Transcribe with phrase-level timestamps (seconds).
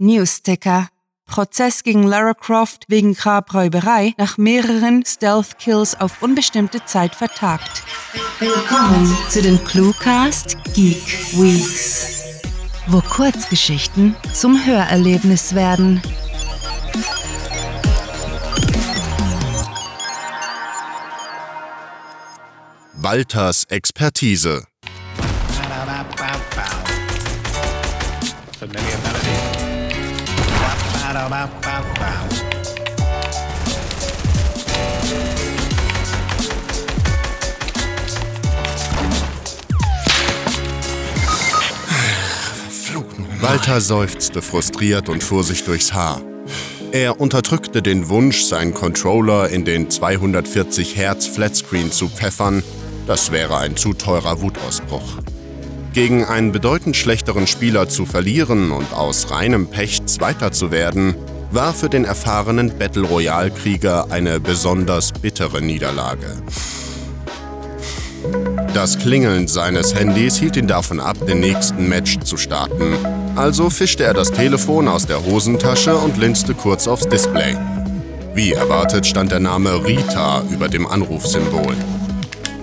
[0.00, 0.88] Newsticker.
[1.26, 7.82] Prozess gegen Lara Croft wegen Grabräuberei nach mehreren Stealth-Kills auf unbestimmte Zeit vertagt.
[8.38, 12.40] Willkommen zu den Cluecast Geek Weeks,
[12.86, 16.00] wo Kurzgeschichten zum Hörerlebnis werden.
[22.94, 24.64] Walters Expertise.
[28.58, 29.09] Familiar melody.
[43.40, 46.20] Walter seufzte frustriert und fuhr sich durchs Haar.
[46.90, 52.64] Er unterdrückte den Wunsch, seinen Controller in den 240 Hertz Flatscreen zu pfeffern.
[53.06, 55.29] Das wäre ein zu teurer Wutausbruch.
[55.92, 61.16] Gegen einen bedeutend schlechteren Spieler zu verlieren und aus reinem Pech Zweiter zu werden,
[61.50, 66.40] war für den erfahrenen Battle Royale-Krieger eine besonders bittere Niederlage.
[68.72, 72.94] Das Klingeln seines Handys hielt ihn davon ab, den nächsten Match zu starten.
[73.34, 77.56] Also fischte er das Telefon aus der Hosentasche und linste kurz aufs Display.
[78.34, 81.74] Wie erwartet stand der Name Rita über dem Anrufsymbol.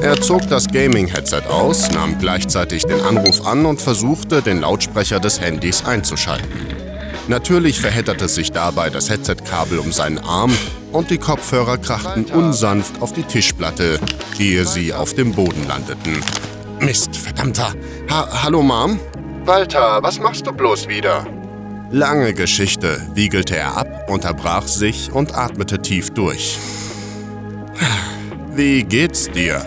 [0.00, 5.40] Er zog das Gaming-Headset aus, nahm gleichzeitig den Anruf an und versuchte, den Lautsprecher des
[5.40, 6.68] Handys einzuschalten.
[7.26, 10.56] Natürlich verhedderte sich dabei das Headset-Kabel um seinen Arm
[10.92, 13.98] und die Kopfhörer krachten unsanft auf die Tischplatte,
[14.38, 16.22] ehe sie auf dem Boden landeten.
[16.78, 17.74] Mist, verdammter.
[18.08, 19.00] Ha Hallo, Mom?
[19.44, 21.26] Walter, was machst du bloß wieder?
[21.90, 26.56] Lange Geschichte, wiegelte er ab, unterbrach sich und atmete tief durch.
[28.54, 29.64] Wie geht's dir?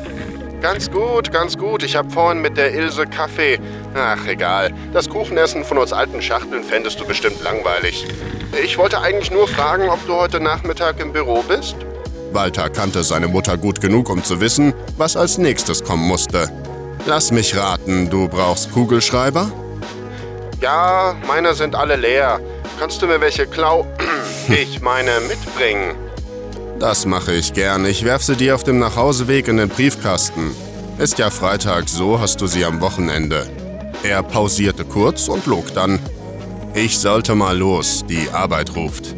[0.61, 1.81] Ganz gut, ganz gut.
[1.81, 3.59] Ich hab vorhin mit der Ilse Kaffee.
[3.95, 4.71] Ach, egal.
[4.93, 8.05] Das Kuchenessen von uns alten Schachteln fändest du bestimmt langweilig.
[8.63, 11.75] Ich wollte eigentlich nur fragen, ob du heute Nachmittag im Büro bist?
[12.31, 16.49] Walter kannte seine Mutter gut genug, um zu wissen, was als nächstes kommen musste.
[17.07, 19.51] Lass mich raten, du brauchst Kugelschreiber?
[20.61, 22.39] Ja, meine sind alle leer.
[22.79, 23.87] Kannst du mir welche klau...
[24.47, 25.95] ich meine mitbringen?
[26.81, 27.85] Das mache ich gern.
[27.85, 30.49] Ich werfe sie dir auf dem Nachhauseweg in den Briefkasten.
[30.97, 33.47] Ist ja Freitag, so hast du sie am Wochenende.
[34.01, 35.99] Er pausierte kurz und log dann.
[36.73, 39.15] Ich sollte mal los, die Arbeit ruft.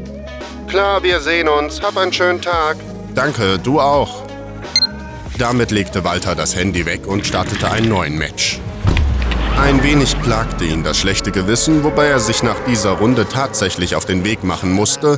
[0.67, 1.81] Klar, wir sehen uns.
[1.81, 2.75] Hab einen schönen Tag.
[3.15, 4.23] Danke, du auch.
[5.37, 8.59] Damit legte Walter das Handy weg und startete einen neuen Match.
[9.57, 14.05] Ein wenig plagte ihn das schlechte Gewissen, wobei er sich nach dieser Runde tatsächlich auf
[14.05, 15.17] den Weg machen musste,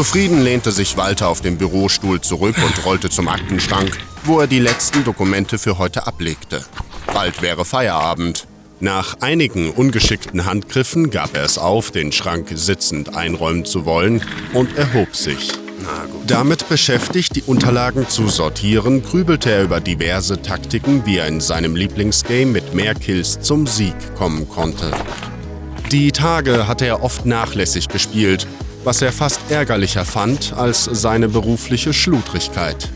[0.00, 4.58] Zufrieden lehnte sich Walter auf dem Bürostuhl zurück und rollte zum Aktenschrank, wo er die
[4.58, 6.64] letzten Dokumente für heute ablegte.
[7.04, 8.46] Bald wäre Feierabend.
[8.80, 14.22] Nach einigen ungeschickten Handgriffen gab er es auf, den Schrank sitzend einräumen zu wollen
[14.54, 15.50] und erhob sich.
[16.26, 21.76] Damit beschäftigt, die Unterlagen zu sortieren, grübelte er über diverse Taktiken, wie er in seinem
[21.76, 24.92] Lieblingsgame mit mehr Kills zum Sieg kommen konnte.
[25.92, 28.46] Die Tage hatte er oft nachlässig gespielt
[28.84, 32.88] was er fast ärgerlicher fand als seine berufliche Schludrigkeit.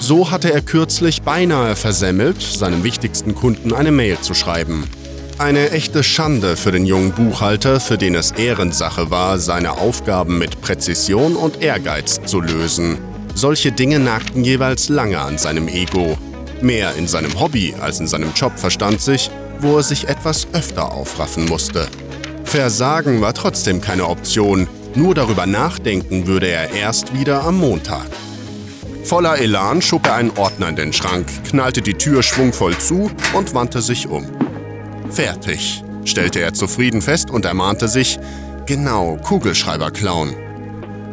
[0.00, 4.84] So hatte er kürzlich beinahe versemmelt, seinem wichtigsten Kunden eine Mail zu schreiben.
[5.38, 10.60] Eine echte Schande für den jungen Buchhalter, für den es Ehrensache war, seine Aufgaben mit
[10.60, 12.98] Präzision und Ehrgeiz zu lösen.
[13.34, 16.16] Solche Dinge nagten jeweils lange an seinem Ego.
[16.60, 20.92] Mehr in seinem Hobby als in seinem Job verstand sich, wo er sich etwas öfter
[20.92, 21.88] aufraffen musste.
[22.44, 28.06] Versagen war trotzdem keine Option, nur darüber nachdenken würde er erst wieder am Montag.
[29.04, 33.54] Voller Elan schob er einen Ordner in den Schrank, knallte die Tür schwungvoll zu und
[33.54, 34.26] wandte sich um.
[35.10, 38.18] Fertig, stellte er zufrieden fest und ermahnte sich,
[38.66, 40.34] genau, Kugelschreiber klauen.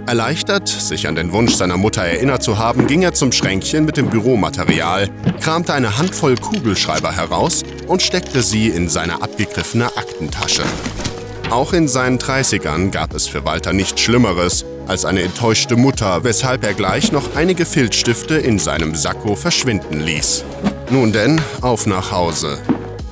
[0.08, 3.98] Erleichtert, sich an den Wunsch seiner Mutter erinnert zu haben, ging er zum Schränkchen mit
[3.98, 10.64] dem Büromaterial, kramte eine Handvoll Kugelschreiber heraus und steckte sie in seine abgegriffene Aktentasche.
[11.52, 16.64] Auch in seinen 30ern gab es für Walter nichts Schlimmeres als eine enttäuschte Mutter, weshalb
[16.64, 20.46] er gleich noch einige Filzstifte in seinem Sakko verschwinden ließ.
[20.92, 22.58] Nun denn, auf nach Hause.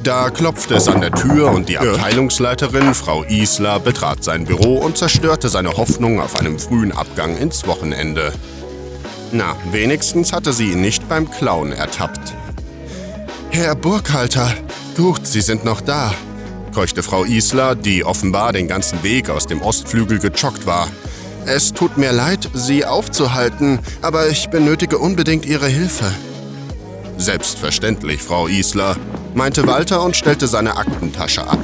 [0.04, 4.98] Da klopfte es an der Tür und die Abteilungsleiterin, Frau Isler, betrat sein Büro und
[4.98, 8.32] zerstörte seine Hoffnung auf einen frühen Abgang ins Wochenende.
[9.34, 12.34] Na, wenigstens hatte sie ihn nicht beim Klauen ertappt.
[13.50, 14.54] Herr Burghalter,
[14.96, 16.14] gut, Sie sind noch da,
[16.70, 20.88] keuchte Frau Isler, die offenbar den ganzen Weg aus dem Ostflügel gejoggt war.
[21.46, 26.12] Es tut mir leid, Sie aufzuhalten, aber ich benötige unbedingt Ihre Hilfe.
[27.18, 28.96] Selbstverständlich, Frau Isler,
[29.34, 31.60] meinte Walter und stellte seine Aktentasche ab.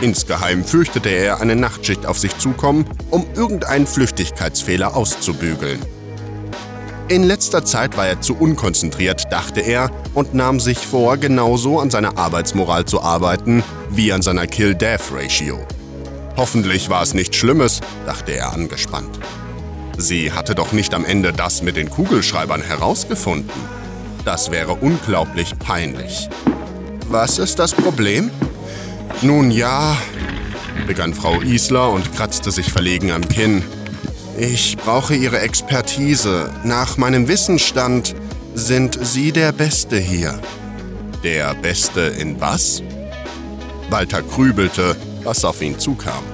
[0.00, 5.80] Insgeheim fürchtete er, eine Nachtschicht auf sich zukommen, um irgendeinen Flüchtigkeitsfehler auszubügeln.
[7.08, 11.90] In letzter Zeit war er zu unkonzentriert, dachte er, und nahm sich vor, genauso an
[11.90, 13.62] seiner Arbeitsmoral zu arbeiten
[13.94, 15.66] wie an seiner Kill-Death-Ratio.
[16.36, 19.18] Hoffentlich war es nichts Schlimmes, dachte er angespannt.
[19.98, 23.50] Sie hatte doch nicht am Ende das mit den Kugelschreibern herausgefunden.
[24.24, 26.28] Das wäre unglaublich peinlich.
[27.08, 28.30] Was ist das Problem?
[29.20, 29.96] Nun ja,
[30.86, 33.62] begann Frau Isler und kratzte sich verlegen am Kinn.
[34.38, 36.50] Ich brauche Ihre Expertise.
[36.64, 38.14] Nach meinem Wissensstand
[38.54, 40.40] sind Sie der Beste hier.
[41.22, 42.82] Der Beste in was?
[43.92, 46.24] Walter grübelte, was auf ihn zukam.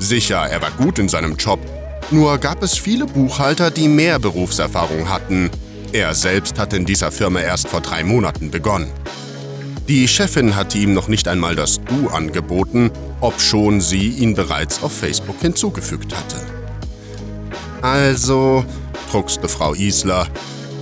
[0.00, 1.60] Sicher, er war gut in seinem Job,
[2.10, 5.50] nur gab es viele Buchhalter, die mehr Berufserfahrung hatten.
[5.92, 8.90] Er selbst hatte in dieser Firma erst vor drei Monaten begonnen.
[9.88, 12.90] Die Chefin hatte ihm noch nicht einmal das Du angeboten,
[13.20, 16.36] obschon sie ihn bereits auf Facebook hinzugefügt hatte.
[17.82, 18.64] Also,
[19.10, 20.26] druckste Frau Isler,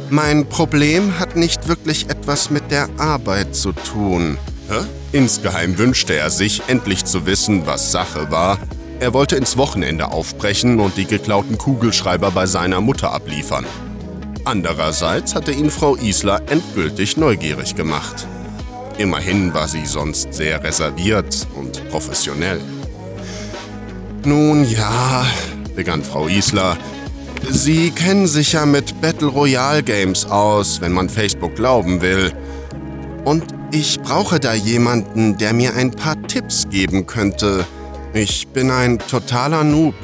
[0.09, 4.39] mein Problem hat nicht wirklich etwas mit der Arbeit zu tun.
[4.69, 4.85] Hä?
[5.13, 8.59] Insgeheim wünschte er sich, endlich zu wissen, was Sache war.
[8.99, 13.67] Er wollte ins Wochenende aufbrechen und die geklauten Kugelschreiber bei seiner Mutter abliefern.
[14.45, 18.27] Andererseits hatte ihn Frau Isler endgültig neugierig gemacht.
[18.99, 22.61] Immerhin war sie sonst sehr reserviert und professionell.
[24.25, 25.27] Nun ja,
[25.75, 26.77] begann Frau Isler,
[27.51, 32.33] Sie kennen sich ja mit Battle Royale Games aus, wenn man Facebook glauben will.
[33.25, 37.67] Und ich brauche da jemanden, der mir ein paar Tipps geben könnte.
[38.13, 39.95] Ich bin ein totaler Noob.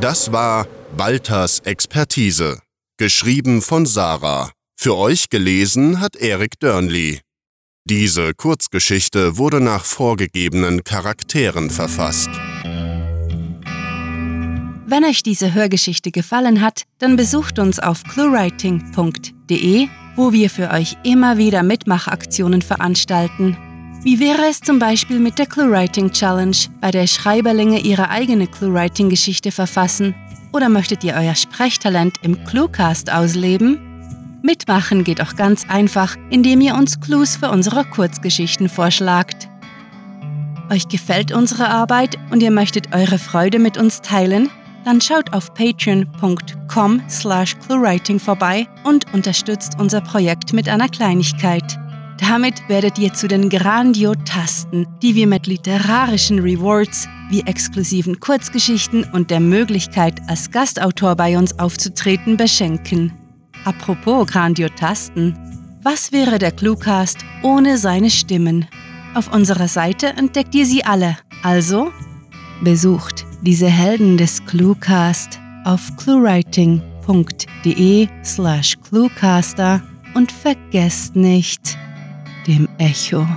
[0.00, 2.60] Das war Walters Expertise.
[2.98, 4.52] Geschrieben von Sarah.
[4.76, 7.20] Für euch gelesen hat Eric Dörnli.
[7.88, 12.28] Diese Kurzgeschichte wurde nach vorgegebenen Charakteren verfasst.
[14.86, 20.98] Wenn euch diese Hörgeschichte gefallen hat, dann besucht uns auf cluewriting.de, wo wir für euch
[21.02, 23.56] immer wieder Mitmachaktionen veranstalten.
[24.02, 29.50] Wie wäre es zum Beispiel mit der ClueWriting Challenge, bei der Schreiberlinge ihre eigene ClueWriting-Geschichte
[29.50, 30.14] verfassen?
[30.52, 33.87] Oder möchtet ihr euer Sprechtalent im Cluecast ausleben?
[34.42, 39.48] Mitmachen geht auch ganz einfach, indem ihr uns Clues für unsere Kurzgeschichten vorschlagt.
[40.70, 44.50] Euch gefällt unsere Arbeit und ihr möchtet eure Freude mit uns teilen?
[44.84, 51.78] Dann schaut auf patreon.com slash cluewriting vorbei und unterstützt unser Projekt mit einer Kleinigkeit.
[52.18, 59.30] Damit werdet ihr zu den Grandiotasten, die wir mit literarischen Rewards wie exklusiven Kurzgeschichten und
[59.30, 63.17] der Möglichkeit, als Gastautor bei uns aufzutreten, beschenken.
[63.68, 65.36] Apropos Grandiotasten,
[65.82, 68.66] was wäre der Cluecast ohne seine Stimmen?
[69.14, 71.92] Auf unserer Seite entdeckt ihr sie alle, also
[72.62, 79.82] besucht diese Helden des Cluecast auf cluewriting.de slash cluecaster
[80.14, 81.76] und vergesst nicht,
[82.46, 83.28] dem Echo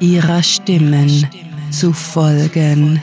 [0.00, 1.28] ihrer Stimmen
[1.70, 3.02] zu folgen.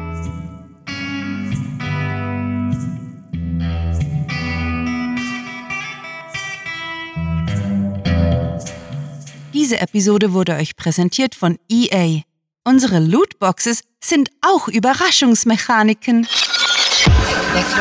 [9.71, 12.23] Diese Episode wurde euch präsentiert von EA.
[12.65, 16.27] Unsere Lootboxes sind auch Überraschungsmechaniken.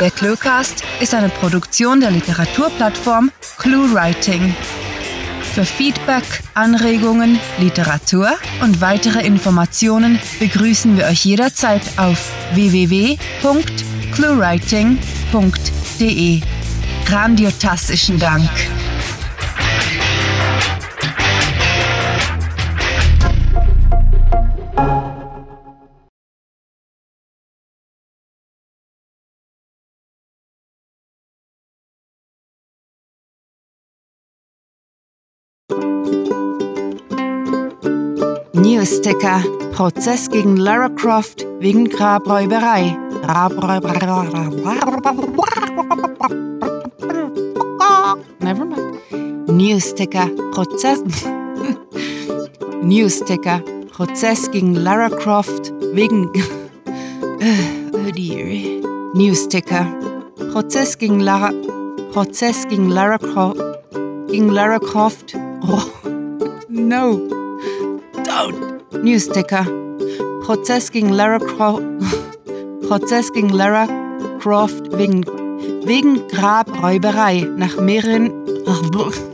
[0.01, 4.55] Der Cluecast ist eine Produktion der Literaturplattform ClueWriting.
[5.53, 6.23] Für Feedback,
[6.55, 13.19] Anregungen, Literatur und weitere Informationen begrüßen wir euch jederzeit auf www.cluewriting.de.
[14.13, 16.41] cluewriting.de.
[17.05, 18.49] Grandiotastischen Dank.
[38.53, 39.43] Newsticker.
[39.73, 42.97] Prozess gegen Lara Croft wegen Grabräuberei.
[49.47, 50.29] Newsticker.
[50.53, 51.03] Prozess.
[52.83, 53.63] Newsticker.
[53.93, 56.31] Prozess gegen Lara Croft wegen.
[57.93, 58.83] oh dear.
[59.15, 59.87] Newsticker.
[60.53, 61.53] Prozess gegen Lara.
[62.13, 63.61] Prozess gegen Lara Croft.
[64.29, 65.37] Gegen Lara Croft.
[65.63, 65.83] Oh.
[66.69, 67.29] No.
[68.25, 69.03] Don't.
[69.03, 69.67] Newsticker.
[70.43, 71.83] Prozess gegen Lara Croft.
[72.89, 73.87] Prozess gegen Lara
[74.41, 75.25] Croft wegen,
[75.85, 78.33] wegen Grabräuberei nach mehreren.